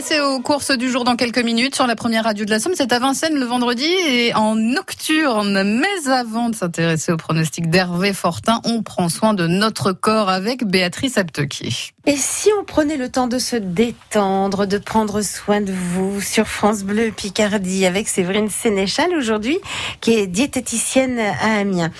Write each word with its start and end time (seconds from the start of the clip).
s'intéresser 0.00 0.20
aux 0.20 0.40
courses 0.40 0.70
du 0.70 0.90
jour 0.90 1.04
dans 1.04 1.16
quelques 1.16 1.42
minutes 1.42 1.74
sur 1.74 1.86
la 1.86 1.96
première 1.96 2.24
radio 2.24 2.44
de 2.44 2.50
la 2.50 2.60
Somme. 2.60 2.74
C'est 2.76 2.92
à 2.92 2.98
Vincennes 2.98 3.38
le 3.38 3.44
vendredi 3.44 3.84
et 3.84 4.34
en 4.34 4.54
nocturne. 4.54 5.62
Mais 5.80 6.10
avant 6.10 6.50
de 6.50 6.54
s'intéresser 6.54 7.10
au 7.10 7.16
pronostic 7.16 7.68
d'Hervé 7.68 8.12
Fortin, 8.12 8.60
on 8.64 8.82
prend 8.82 9.08
soin 9.08 9.34
de 9.34 9.46
notre 9.46 9.92
corps 9.92 10.28
avec 10.28 10.64
Béatrice 10.64 11.18
Aptequier. 11.18 11.72
Et 12.06 12.16
si 12.16 12.48
on 12.58 12.64
prenait 12.64 12.96
le 12.96 13.10
temps 13.10 13.26
de 13.26 13.38
se 13.38 13.56
détendre, 13.56 14.66
de 14.66 14.78
prendre 14.78 15.20
soin 15.20 15.60
de 15.60 15.72
vous 15.72 16.20
sur 16.20 16.46
France 16.46 16.82
Bleu 16.82 17.10
Picardie 17.14 17.84
avec 17.84 18.08
Séverine 18.08 18.48
Sénéchal 18.48 19.10
aujourd'hui, 19.14 19.58
qui 20.00 20.14
est 20.14 20.26
diététicienne 20.26 21.18
à 21.18 21.58
Amiens. 21.58 21.90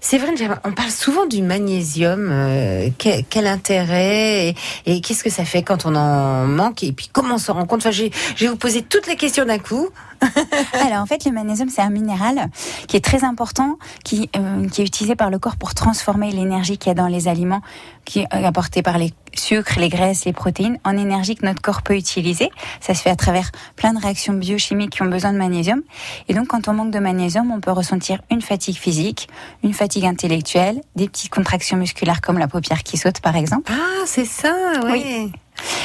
Séverine, 0.00 0.36
on 0.64 0.72
parle 0.72 0.90
souvent 0.90 1.26
du 1.26 1.42
magnésium. 1.42 2.28
Euh, 2.30 2.90
quel, 2.98 3.24
quel, 3.28 3.46
intérêt 3.46 4.48
et, 4.48 4.54
et 4.86 5.00
qu'est-ce 5.00 5.24
que 5.24 5.30
ça 5.30 5.44
fait 5.44 5.62
quand 5.62 5.86
on 5.86 5.96
en 5.96 6.46
manque 6.46 6.84
et 6.84 6.92
puis 6.92 7.08
comment 7.12 7.34
on 7.48 7.55
compte 7.64 7.80
enfin, 7.80 7.90
je, 7.90 8.04
je 8.36 8.44
vais 8.44 8.50
vous 8.50 8.56
poser 8.56 8.82
toutes 8.82 9.06
les 9.06 9.16
questions 9.16 9.44
d'un 9.44 9.58
coup. 9.58 9.88
Alors 10.72 11.02
en 11.02 11.06
fait, 11.06 11.24
le 11.24 11.32
magnésium, 11.32 11.68
c'est 11.68 11.82
un 11.82 11.90
minéral 11.90 12.48
qui 12.88 12.96
est 12.96 13.04
très 13.04 13.24
important, 13.24 13.78
qui, 14.04 14.30
euh, 14.36 14.68
qui 14.68 14.82
est 14.82 14.84
utilisé 14.84 15.16
par 15.16 15.30
le 15.30 15.38
corps 15.38 15.56
pour 15.56 15.74
transformer 15.74 16.32
l'énergie 16.32 16.78
qu'il 16.78 16.88
y 16.88 16.92
a 16.92 16.94
dans 16.94 17.06
les 17.06 17.28
aliments, 17.28 17.60
qui 18.04 18.20
est 18.20 18.32
apportée 18.32 18.82
par 18.82 18.98
les 18.98 19.12
sucres, 19.34 19.78
les 19.78 19.88
graisses, 19.88 20.24
les 20.24 20.32
protéines, 20.32 20.78
en 20.84 20.96
énergie 20.96 21.34
que 21.34 21.44
notre 21.44 21.60
corps 21.60 21.82
peut 21.82 21.96
utiliser. 21.96 22.50
Ça 22.80 22.94
se 22.94 23.02
fait 23.02 23.10
à 23.10 23.16
travers 23.16 23.50
plein 23.76 23.92
de 23.92 24.00
réactions 24.00 24.32
biochimiques 24.32 24.90
qui 24.90 25.02
ont 25.02 25.06
besoin 25.06 25.32
de 25.32 25.38
magnésium. 25.38 25.82
Et 26.28 26.34
donc 26.34 26.48
quand 26.48 26.68
on 26.68 26.72
manque 26.72 26.90
de 26.90 26.98
magnésium, 26.98 27.50
on 27.50 27.60
peut 27.60 27.72
ressentir 27.72 28.20
une 28.30 28.42
fatigue 28.42 28.76
physique, 28.76 29.28
une 29.62 29.74
fatigue 29.74 30.06
intellectuelle, 30.06 30.80
des 30.94 31.08
petites 31.08 31.30
contractions 31.30 31.76
musculaires 31.76 32.20
comme 32.20 32.38
la 32.38 32.48
paupière 32.48 32.82
qui 32.82 32.96
saute 32.96 33.20
par 33.20 33.36
exemple. 33.36 33.72
Ah, 33.72 34.04
c'est 34.06 34.24
ça, 34.24 34.54
oui. 34.84 35.02
oui. 35.04 35.32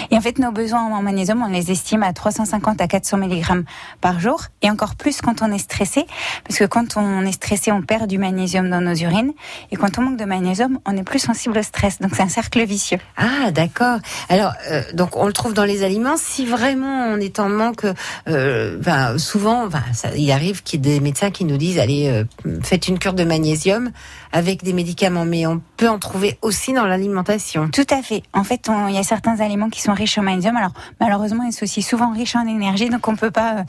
Et 0.10 0.18
en 0.18 0.22
fait, 0.22 0.40
nos 0.40 0.52
besoins 0.52 0.82
en 0.82 1.02
magnésium, 1.02 1.42
on 1.42 1.52
les 1.52 1.72
estime 1.72 2.04
à 2.04 2.14
350 2.14 2.82
à 2.82 2.88
400 2.88 3.18
mg 3.18 3.66
par 4.02 4.20
jour, 4.20 4.44
et 4.62 4.70
encore 4.70 4.96
plus 4.96 5.22
quand 5.22 5.42
on 5.42 5.52
est 5.52 5.58
stressé, 5.60 6.06
parce 6.48 6.60
que 6.60 6.66
quand 6.66 6.98
on 6.98 7.26
est 7.26 7.32
stressé, 7.32 7.72
on 7.72 7.82
perd 7.82 8.08
du 8.08 8.18
magnésium 8.18 8.70
dans 8.70 8.82
nos 8.82 8.96
urines, 8.96 9.34
et 9.72 9.76
quand 9.76 9.98
on 9.98 10.02
manque 10.04 10.18
de 10.18 10.26
magnésium, 10.26 10.80
on 10.86 10.98
est 10.98 11.04
plus 11.04 11.20
sensible 11.20 11.58
au 11.58 11.64
stress. 11.64 12.00
Donc 12.00 12.12
c'est 12.16 12.24
un 12.24 12.30
cercle 12.30 12.64
vicieux. 12.66 13.00
Ah, 13.18 13.52
d'accord. 13.52 14.00
Alors, 14.30 14.54
euh, 14.70 14.82
donc 14.94 15.16
on 15.16 15.26
le 15.26 15.34
trouve 15.34 15.54
dans 15.54 15.66
les 15.66 15.84
aliments. 15.84 16.18
Si 16.18 16.46
vraiment 16.46 17.08
on 17.08 17.18
est 17.18 17.40
en 17.40 17.50
manque, 17.50 17.86
euh, 18.28 18.78
ben, 18.78 19.18
souvent, 19.18 19.68
ben, 19.68 19.84
il 20.16 20.32
arrive 20.32 20.64
qu'il 20.64 20.86
y 20.86 20.90
ait 20.90 20.94
des 20.96 21.00
médecins 21.00 21.32
qui 21.32 21.46
nous 21.46 21.58
disent, 21.58 21.80
allez, 21.80 22.08
euh, 22.08 22.60
faites 22.64 22.88
une 22.88 23.00
cure 23.00 23.14
de 23.14 23.24
magnésium 23.24 23.92
avec 24.32 24.64
des 24.64 24.74
médicaments, 24.74 25.26
mais 25.26 25.46
on 25.46 25.62
peut 25.82 25.90
en 25.90 25.98
trouver 25.98 26.38
aussi 26.44 26.74
dans 26.74 26.86
l'alimentation. 26.86 27.68
Tout 27.70 27.88
à 27.90 28.04
fait. 28.04 28.22
En 28.34 28.44
fait, 28.44 28.70
il 28.88 28.94
y 28.94 29.00
a 29.00 29.04
certains 29.04 29.40
aliments 29.40 29.72
qui 29.72 29.82
sont 29.82 29.94
riches 29.94 30.16
en 30.20 30.22
magnésium. 30.22 30.56
Alors, 30.56 30.74
malheureusement, 31.00 31.42
ils 31.42 31.54
sont 31.54 31.64
aussi 31.64 31.82
souvent 31.82 32.14
riches 32.14 32.36
en 32.36 32.46
énergie, 32.46 32.90
donc 32.90 33.08
on 33.08 33.16
peut 33.16 33.32
pas 33.32 33.56
euh, 33.56 33.64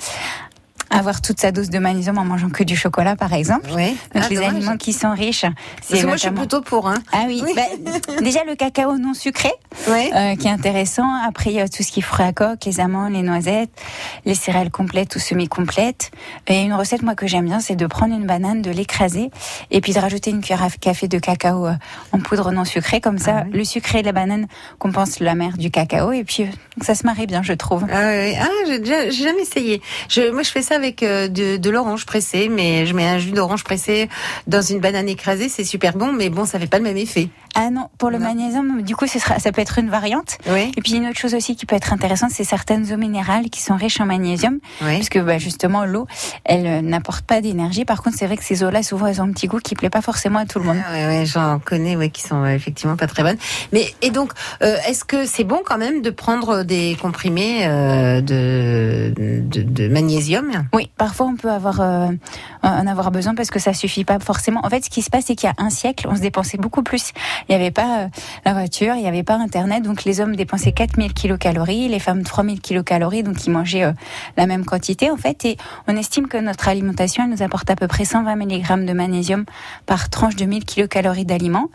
avoir 0.92 1.22
toute 1.22 1.40
sa 1.40 1.52
dose 1.52 1.70
de 1.70 1.78
magnésium 1.78 2.18
en 2.18 2.24
mangeant 2.24 2.50
que 2.50 2.62
du 2.62 2.76
chocolat, 2.76 3.16
par 3.16 3.32
exemple. 3.32 3.70
Oui. 3.74 3.96
Donc 4.14 4.24
ah, 4.24 4.28
les 4.30 4.38
aliments 4.38 4.76
qui 4.76 4.92
sont 4.92 5.12
riches. 5.12 5.46
C'est 5.82 6.04
moi, 6.04 6.16
je 6.16 6.22
suis 6.22 6.30
plutôt 6.30 6.60
pour. 6.60 6.88
Hein. 6.88 6.98
Ah 7.12 7.24
oui. 7.26 7.42
Bah, 7.56 7.62
déjà 8.20 8.44
le 8.44 8.54
cacao 8.54 8.98
non 8.98 9.14
sucré, 9.14 9.50
euh, 9.88 10.36
qui 10.36 10.46
est 10.46 10.50
intéressant. 10.50 11.08
Après, 11.26 11.50
il 11.50 11.56
y 11.56 11.60
a 11.60 11.68
tout 11.68 11.82
ce 11.82 11.90
qui 11.90 12.00
est 12.00 12.02
fruits 12.02 12.26
à 12.26 12.32
coque, 12.32 12.64
les 12.64 12.80
amandes, 12.80 13.12
les 13.12 13.22
noisettes, 13.22 13.70
les 14.24 14.34
céréales 14.34 14.70
complètes 14.70 15.16
ou 15.16 15.18
semi-complètes. 15.18 16.10
Et 16.46 16.62
une 16.62 16.74
recette, 16.74 17.02
moi, 17.02 17.14
que 17.14 17.26
j'aime 17.26 17.46
bien, 17.46 17.60
c'est 17.60 17.76
de 17.76 17.86
prendre 17.86 18.14
une 18.14 18.26
banane, 18.26 18.62
de 18.62 18.70
l'écraser, 18.70 19.30
et 19.70 19.80
puis 19.80 19.92
de 19.92 19.98
rajouter 19.98 20.30
une 20.30 20.40
cuillère 20.40 20.62
à 20.62 20.70
café 20.70 21.08
de 21.08 21.18
cacao 21.18 21.66
euh, 21.66 21.74
en 22.12 22.18
poudre 22.18 22.52
non 22.52 22.64
sucrée. 22.64 23.00
Comme 23.00 23.18
ça, 23.18 23.44
ah 23.44 23.44
le 23.50 23.64
sucré 23.64 24.02
de 24.02 24.06
la 24.06 24.12
banane 24.12 24.46
compense 24.78 25.20
la 25.20 25.34
mer 25.34 25.56
du 25.56 25.70
cacao. 25.70 26.12
Et 26.12 26.24
puis, 26.24 26.44
euh, 26.44 26.82
ça 26.82 26.94
se 26.94 27.06
marie 27.06 27.26
bien, 27.26 27.42
je 27.42 27.54
trouve. 27.54 27.86
Ah 27.90 28.10
oui. 28.10 28.34
Ah, 28.38 28.48
j'ai 28.66 29.10
jamais 29.10 29.42
essayé. 29.42 29.80
Je, 30.08 30.30
moi, 30.30 30.42
je 30.42 30.50
fais 30.50 30.62
ça 30.62 30.78
avec 30.82 31.02
euh, 31.02 31.28
de, 31.28 31.70
l'orange 31.70 32.06
pressé, 32.06 32.48
mais 32.48 32.86
je 32.86 32.94
mets 32.94 33.06
un 33.06 33.18
jus 33.18 33.30
d'orange 33.30 33.64
pressé 33.64 34.08
dans 34.46 34.62
une 34.62 34.80
banane 34.80 35.08
écrasée, 35.08 35.48
c'est 35.48 35.64
super 35.64 35.96
bon, 35.96 36.12
mais 36.12 36.28
bon, 36.28 36.44
ça 36.44 36.58
fait 36.58 36.66
pas 36.66 36.78
le 36.78 36.84
même 36.84 36.96
effet. 36.96 37.28
Ah 37.54 37.70
non, 37.70 37.88
pour 37.98 38.10
le 38.10 38.18
magnésium, 38.18 38.82
du 38.82 38.96
coup, 38.96 39.06
ce 39.06 39.18
sera, 39.18 39.38
ça 39.38 39.52
peut 39.52 39.60
être 39.60 39.78
une 39.78 39.90
variante. 39.90 40.38
Oui. 40.50 40.72
Et 40.76 40.80
puis 40.80 40.94
une 40.94 41.06
autre 41.06 41.18
chose 41.18 41.34
aussi 41.34 41.54
qui 41.56 41.66
peut 41.66 41.76
être 41.76 41.92
intéressante, 41.92 42.30
c'est 42.30 42.44
certaines 42.44 42.92
eaux 42.92 42.96
minérales 42.96 43.50
qui 43.50 43.60
sont 43.60 43.76
riches 43.76 44.00
en 44.00 44.06
magnésium, 44.06 44.58
oui. 44.80 44.96
parce 44.96 45.08
que 45.08 45.18
bah, 45.18 45.38
justement 45.38 45.84
l'eau, 45.84 46.06
elle 46.44 46.66
euh, 46.66 46.80
n'apporte 46.80 47.26
pas 47.26 47.40
d'énergie. 47.40 47.84
Par 47.84 48.02
contre, 48.02 48.16
c'est 48.18 48.26
vrai 48.26 48.36
que 48.36 48.44
ces 48.44 48.64
eaux-là, 48.64 48.82
souvent, 48.82 49.06
elles 49.06 49.20
ont 49.20 49.24
un 49.24 49.32
petit 49.32 49.48
goût 49.48 49.58
qui 49.58 49.74
plaît 49.74 49.90
pas 49.90 50.00
forcément 50.02 50.38
à 50.38 50.46
tout 50.46 50.58
le 50.58 50.64
monde. 50.64 50.78
Ah, 50.86 50.92
ouais, 50.92 51.06
ouais, 51.06 51.26
j'en 51.26 51.58
connais, 51.58 51.96
ouais, 51.96 52.10
qui 52.10 52.22
sont 52.22 52.44
effectivement 52.46 52.96
pas 52.96 53.06
très 53.06 53.22
bonnes. 53.22 53.38
Mais 53.72 53.92
et 54.00 54.10
donc, 54.10 54.32
euh, 54.62 54.76
est-ce 54.86 55.04
que 55.04 55.26
c'est 55.26 55.44
bon 55.44 55.60
quand 55.64 55.78
même 55.78 56.02
de 56.02 56.10
prendre 56.10 56.62
des 56.62 56.96
comprimés 57.00 57.66
euh, 57.66 58.20
de, 58.20 59.12
de, 59.16 59.62
de, 59.62 59.88
magnésium? 59.88 60.50
Oui, 60.72 60.90
parfois 60.96 61.26
on 61.26 61.36
peut 61.36 61.50
avoir 61.50 61.80
euh, 61.80 62.08
en 62.62 62.86
avoir 62.86 63.10
besoin 63.10 63.34
parce 63.34 63.50
que 63.50 63.58
ça 63.58 63.74
suffit 63.74 64.04
pas 64.04 64.18
forcément. 64.18 64.60
En 64.64 64.70
fait, 64.70 64.84
ce 64.84 64.90
qui 64.90 65.02
se 65.02 65.10
passe, 65.10 65.24
c'est 65.26 65.34
qu'il 65.34 65.48
y 65.48 65.50
a 65.50 65.62
un 65.62 65.70
siècle, 65.70 66.06
on 66.08 66.16
se 66.16 66.20
dépensait 66.20 66.58
beaucoup 66.58 66.82
plus. 66.82 67.12
Il 67.48 67.56
n'y 67.56 67.60
avait 67.60 67.70
pas 67.70 68.00
euh, 68.00 68.08
la 68.44 68.52
voiture, 68.52 68.94
il 68.94 69.02
n'y 69.02 69.08
avait 69.08 69.22
pas 69.22 69.34
Internet, 69.34 69.82
donc 69.82 70.04
les 70.04 70.20
hommes 70.20 70.36
dépensaient 70.36 70.72
4000 70.72 71.12
kilocalories, 71.12 71.88
les 71.88 71.98
femmes 71.98 72.22
3000 72.22 72.60
kilocalories, 72.60 73.22
donc 73.22 73.44
ils 73.46 73.50
mangeaient 73.50 73.84
euh, 73.84 73.92
la 74.36 74.46
même 74.46 74.64
quantité 74.64 75.10
en 75.10 75.16
fait. 75.16 75.44
Et 75.44 75.56
on 75.88 75.96
estime 75.96 76.28
que 76.28 76.36
notre 76.36 76.68
alimentation, 76.68 77.24
elle 77.24 77.30
nous 77.30 77.42
apporte 77.42 77.68
à 77.70 77.76
peu 77.76 77.88
près 77.88 78.04
120 78.04 78.36
mg 78.36 78.86
de 78.86 78.92
magnésium 78.92 79.44
par 79.86 80.08
tranche 80.08 80.36
de 80.36 80.44
1000 80.44 80.64
kilocalories 80.64 81.24
d'aliments. 81.24 81.68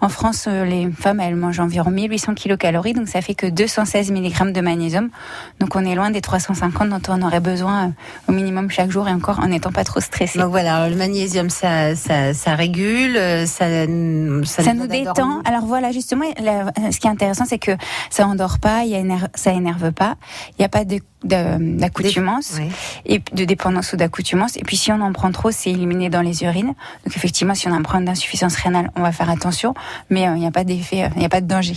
En 0.00 0.08
France, 0.08 0.46
les 0.46 0.90
femmes, 0.90 1.20
elles 1.20 1.36
mangent 1.36 1.60
environ 1.60 1.90
1800 1.90 2.34
kilocalories, 2.34 2.94
donc 2.94 3.08
ça 3.08 3.20
fait 3.20 3.34
que 3.34 3.46
216 3.46 4.10
mg 4.10 4.52
de 4.52 4.60
magnésium. 4.60 5.10
Donc 5.60 5.76
on 5.76 5.84
est 5.84 5.94
loin 5.94 6.10
des 6.10 6.20
350 6.20 6.88
dont 6.88 7.00
on 7.08 7.22
aurait 7.22 7.40
besoin 7.40 7.92
au 8.28 8.32
minimum 8.32 8.70
chaque 8.70 8.90
jour 8.90 9.08
et 9.08 9.12
encore 9.12 9.38
en 9.38 9.46
n'étant 9.46 9.72
pas 9.72 9.84
trop 9.84 10.00
stressé. 10.00 10.23
Donc 10.34 10.50
voilà, 10.50 10.88
le 10.88 10.96
magnésium, 10.96 11.50
ça, 11.50 11.94
ça, 11.96 12.34
ça 12.34 12.54
régule, 12.54 13.16
ça, 13.46 13.66
ça, 14.44 14.62
ça 14.62 14.74
nous 14.74 14.86
détend. 14.86 15.42
Alors 15.44 15.66
voilà, 15.66 15.92
justement, 15.92 16.24
ce 16.36 16.98
qui 16.98 17.06
est 17.06 17.10
intéressant, 17.10 17.44
c'est 17.44 17.58
que 17.58 17.72
ça 18.10 18.26
endort 18.26 18.58
pas, 18.58 18.84
il 18.84 18.90
y 18.90 18.96
a 18.96 19.04
ça 19.34 19.52
énerve 19.52 19.92
pas, 19.92 20.16
il 20.50 20.54
n'y 20.60 20.64
a 20.64 20.68
pas 20.68 20.84
d'accoutumance 21.24 22.54
oui. 22.58 22.68
et 23.06 23.22
de 23.32 23.44
dépendance 23.44 23.92
ou 23.92 23.96
d'accoutumance. 23.96 24.56
Et 24.56 24.62
puis 24.62 24.76
si 24.76 24.92
on 24.92 25.00
en 25.00 25.12
prend 25.12 25.30
trop, 25.32 25.50
c'est 25.50 25.70
éliminé 25.70 26.10
dans 26.10 26.22
les 26.22 26.42
urines. 26.42 26.74
Donc 27.04 27.16
effectivement, 27.16 27.54
si 27.54 27.68
on 27.68 27.72
a 27.72 27.76
un 27.76 27.82
problème 27.82 28.06
d'insuffisance 28.06 28.56
rénale, 28.56 28.90
on 28.96 29.02
va 29.02 29.12
faire 29.12 29.30
attention, 29.30 29.74
mais 30.10 30.22
il 30.22 30.34
n'y 30.34 30.46
a 30.46 30.50
pas 30.50 30.64
d'effet, 30.64 31.08
il 31.14 31.18
n'y 31.18 31.26
a 31.26 31.30
pas 31.30 31.40
de 31.40 31.46
danger. 31.46 31.76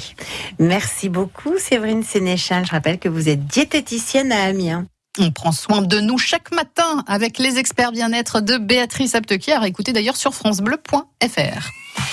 Merci 0.59 1.09
beaucoup, 1.09 1.57
Séverine 1.57 2.03
Sénéchal. 2.03 2.65
Je 2.65 2.71
rappelle 2.71 2.99
que 2.99 3.09
vous 3.09 3.29
êtes 3.29 3.45
diététicienne 3.45 4.31
à 4.31 4.43
Amiens. 4.43 4.85
On 5.19 5.31
prend 5.31 5.51
soin 5.51 5.81
de 5.81 5.99
nous 5.99 6.17
chaque 6.17 6.51
matin 6.51 7.03
avec 7.07 7.39
les 7.39 7.57
experts 7.57 7.91
bien-être 7.91 8.39
de 8.41 8.57
Béatrice 8.57 9.15
Aptequier, 9.15 9.53
à 9.53 9.67
écouter 9.67 9.93
d'ailleurs 9.93 10.17
sur 10.17 10.33
francebleu.fr. 10.33 11.71